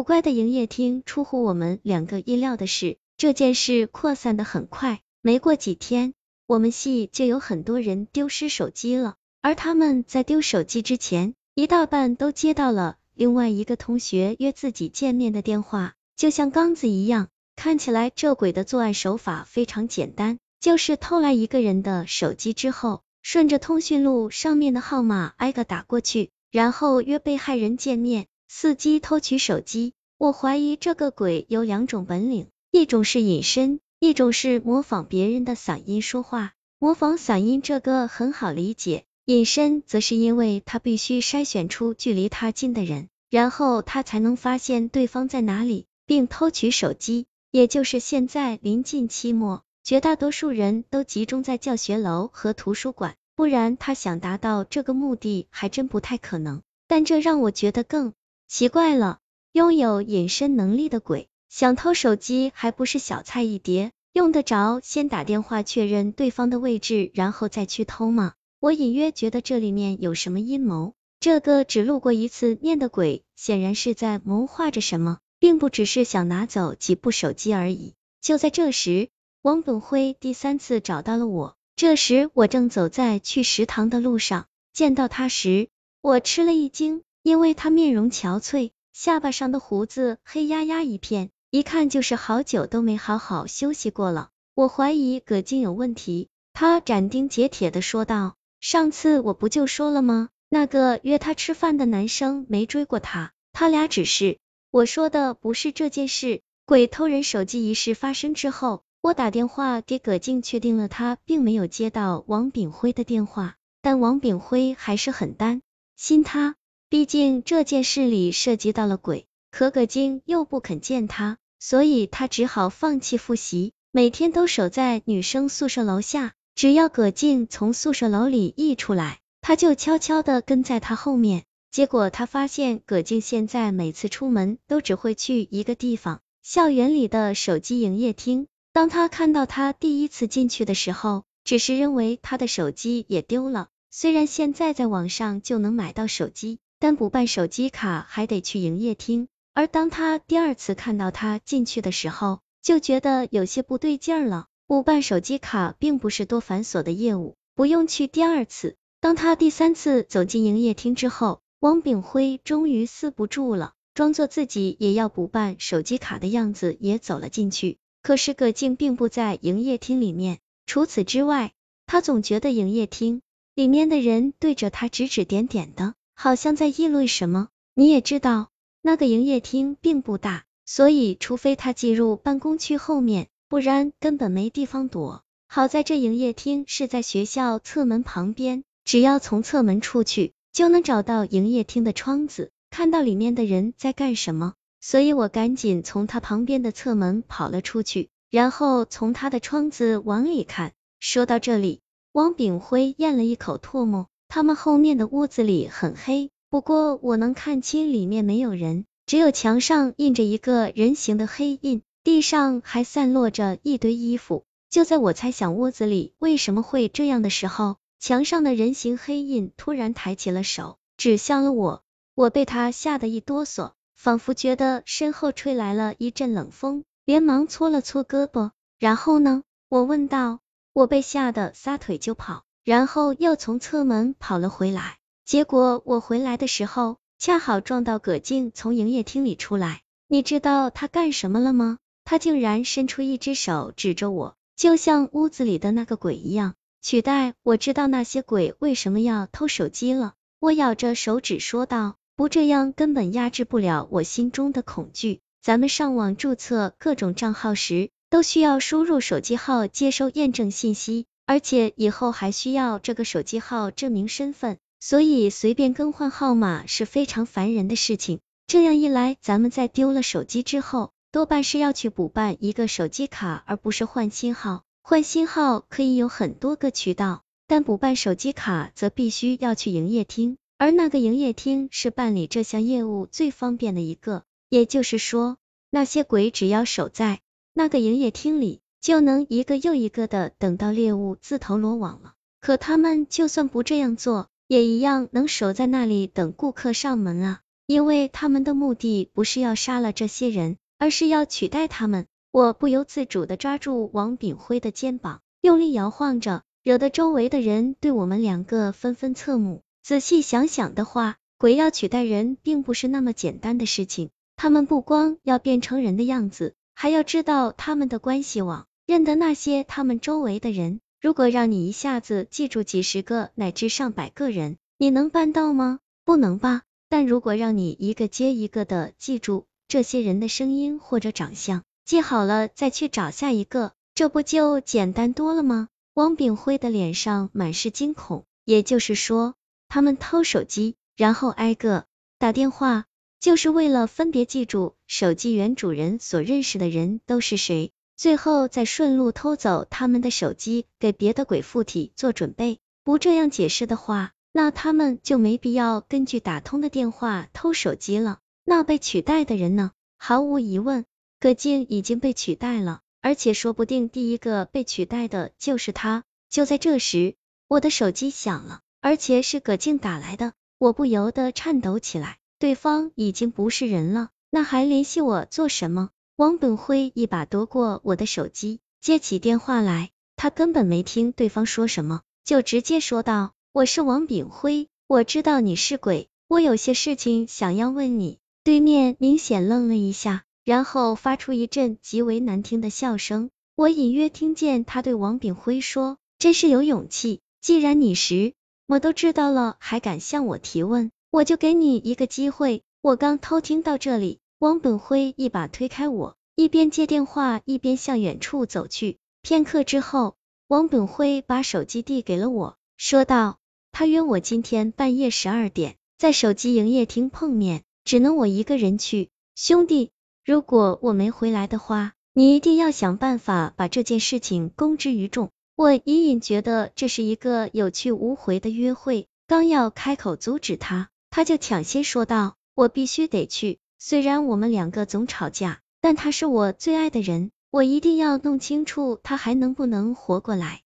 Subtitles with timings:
[0.00, 6.14] 古怪的营业厅出乎我们两个意料的是，这件事扩散的很快，没过几天，
[6.46, 9.16] 我们系就有很多人丢失手机了。
[9.42, 17.28] 而他们在丢手机之前，一大半都接到了另外一个同学约自己见面的电话，就像刚子一样。
[17.54, 29.92] 看起来这鬼的作案手法非常简单，就是偷来一个人的手机之后，顺着通讯录上面的号码挨个打过去，然后约被害人见面，伺机偷取手机。
[30.18, 36.52] 我怀疑这个鬼有两种本领，一种是隐身，一种是模仿别人的嗓音说话。
[36.80, 39.04] 模仿嗓音这个很好理解。
[39.24, 47.26] 隐身则是因为他必须筛选出距离他近的人，然后他才能发现对方在哪里，并偷取手机。
[47.52, 56.62] 也就是现在临近期末，绝大多数人都集中在教学楼和图书馆，不然他想达到这个目的还真不太可能。
[56.88, 58.14] 但这让我觉得更
[58.50, 59.20] 奇怪了，
[59.52, 68.32] 拥有隐身能力的鬼想偷手机还不是小菜一碟，用得着先打电话确认对方的位置，然后再去偷吗？
[68.58, 77.94] 我隐约觉得这里面有什么阴谋，这个只路过一次面的鬼，显然是在谋划着什么，并不只是想拿走几部手机而已。
[78.20, 79.10] 就在这时，
[79.42, 81.54] 王本辉第三次找到了我。
[81.76, 85.68] 这时我正走在去食堂的路上，见到他时，
[86.02, 94.30] 我吃了一惊，因为他面容憔悴，下巴上的胡子黑压压一片，一看就是好久都没好好休息过了。
[94.54, 98.34] 我怀疑葛静有问题，他斩钉截铁的说道。
[98.60, 100.28] 上次我不就说了吗？
[100.48, 104.38] 那个约他吃饭的男生没追过他，他俩只是……
[104.70, 106.42] 我说的不是这件事。
[106.66, 115.62] 鬼偷人手机一事发生之后，我打电话给葛静，确定了他并没有接到王炳辉的电话，但王炳辉还是很担
[115.96, 116.54] 心他，
[116.90, 119.26] 毕竟这件事里涉及到了鬼。
[119.52, 126.32] 可葛静又不肯见他，所以他只好放弃复习，每天都守在女生宿舍楼下。
[126.56, 131.44] 只要葛静从宿舍楼里一出来，他就悄悄的跟在他后面。
[131.70, 138.48] 结果他发现葛静现在每次出门都只会去一个地方——校园里的手机营业厅。
[138.72, 143.68] 当他看到他第一次进去的时候，只是认为他的手机也丢了。
[143.92, 149.28] 虽然现在在网上就能买到手机，但补办手机卡还得去营业厅。
[149.52, 154.46] 而当他第二次看到他进去的时候，就觉得有些不对劲了。
[154.66, 158.76] 补办手机卡并不是多繁琐的业务，不用去第二次。
[159.00, 167.78] 当他第三次走进营业厅之后，王炳辉终于撕不住了，装作自己也要补办手机卡的样子也走了进去。
[168.02, 171.52] 可是葛静并不在营业厅里面，除此之外，
[171.86, 173.20] 他总觉得营业厅
[173.54, 177.48] 里面的人对着他指指点点的，好像在议论什么。
[177.72, 178.50] 你也知道，
[178.82, 183.28] 那个营业厅并不大，所以除非他进入办公区后面。
[183.48, 185.24] 不然根本没地方躲。
[185.48, 194.52] 好在这营业厅是在学校侧门旁边，只要从侧门出去，就能找到营业厅的窗子，看到里面的人在干什么。
[194.78, 200.72] 所以我赶紧从他旁边的侧门跑了出去，然后从他的窗子往里看。
[200.98, 201.80] 说到这里，
[202.12, 204.08] 王炳辉咽了一口唾沫。
[204.32, 211.82] 他们后面的屋子里很黑，不过我能看清里面没有人，只有墙上印着一个人形的黑印。
[212.04, 221.82] 地上还散落着一堆衣服，就在我猜想屋子里为什么会这样的时候，墙上的人形黑印突然抬起了手，指向了我。
[222.14, 228.52] 我被他吓得一哆嗦，仿佛觉得身后吹来了一阵冷风，连忙搓了搓胳膊。
[228.78, 229.42] 然后呢？
[229.68, 230.38] 我问道。
[230.72, 234.98] 我被吓得撒腿就跑，然后又从侧门跑了回来。
[235.24, 239.82] 结果我回来的时候，恰好撞到葛静从营业厅里出来。
[240.08, 241.78] 你知道他干什么了吗？
[242.04, 246.54] 他竟然伸出一只手指着我，就像屋子里的那个鬼一样。
[246.82, 250.14] 取代我知道那些鬼为什么要偷手机了。
[250.40, 255.20] 我咬着手指说道，不这样根本压制不了我心中的恐惧。
[255.42, 268.20] 咱们上网注册各种账号时，都需要输入手机号接收验证信息，而且以后还需要这个手机号证明身份，所以随便更换号码是非常烦人的事情。
[268.46, 270.92] 这样一来，咱们在丢了手机之后。
[271.12, 274.62] 多半是要去补办一个手机卡，而不是换新号。
[274.80, 284.22] 换新号可以有很多个渠道，但补办手机卡则必须要去营业厅，而那个营业厅是办理这项业务最方便的一个。
[284.48, 285.36] 也就是说，
[285.68, 287.18] 那些鬼只要守在
[287.52, 292.14] 那个营业厅里，就能一个又一个的等到猎物自投罗网了。
[292.40, 297.40] 可他们就算不这样做，也一样能守在那里等顾客上门啊。
[297.66, 302.06] 因为他们的目的不是要杀了这些人，而是要取代他们。
[302.32, 309.62] 我不由自主的抓住王炳辉的肩膀，用力摇晃着，惹得周围的人对我们两个纷纷侧目。
[309.84, 314.10] 仔细想想的话，鬼要取代人并不是那么简单的事情。
[314.36, 320.80] 他们不光要变成人的样子，还要知道他们的关系网，认得那些他们周围的人。
[321.00, 325.78] 如果让你一下子记住几十个乃至上百个人，你能办到吗？
[326.04, 326.62] 不能吧。
[326.88, 335.68] 但如果让你一个接一个的记住这些人的声音或者长相，记好了，再去找下一个，这不就简单多了吗？
[335.94, 339.36] 王炳辉的脸上满是惊恐，也就是说，
[339.68, 341.84] 他们偷手机，然后挨个
[342.18, 342.86] 打电话，
[343.20, 347.70] 就是为了分别记住手机原主人所认识的人都是谁，
[348.00, 352.58] 最后再顺路偷走他们的手机，给别的鬼附体做准备。
[352.82, 358.20] 不这样解释的话，那他们就没必要根据打通的电话偷手机了。
[358.42, 359.72] 那被取代的人呢？
[359.98, 360.86] 毫无疑问。
[361.20, 366.04] 葛静已经被取代了，而且说不定第一个被取代的就是他。
[366.30, 367.16] 就在这时，
[367.48, 372.16] 我的手机响了，而且是葛静打来的，我不由得颤抖起来。
[372.38, 375.90] 对方已经不是人了，那还联系我做什么？
[376.20, 390.24] 王本辉一把夺过我的手机，接起电话来，他根本没听对方说什么，就直接说道：“我是王炳辉，我知道你是鬼，我有些事情想要问你。”对面明显愣了一下。
[390.44, 398.34] 然后发出一阵极为难听的笑声，我隐约听见他对王炳辉说：“真是有勇气，既然你识，
[398.66, 408.96] 我都知道了，还敢向我提问，我就给你一个机会。”我刚偷听到这里，王本辉一把推开我，一边接电话一边向远处走去。
[409.20, 410.16] 片刻之后，
[410.48, 413.38] 王本辉把手机递给了我，说道
[413.70, 419.90] ：“他约我今天半夜十二点在手机营业厅碰面，只能我一个人去，兄弟。”
[420.24, 425.28] 如果我没回来的话，你一定要想办法把这件事情公之于众。
[425.54, 440.60] 我隐隐觉得这是一个有去无回的约会，刚要开口阻止他，他就抢先说道：“我必须得去，虽然我们两个总吵架，但他是我最爱的人，我一定要弄清楚他还能不能活过来。”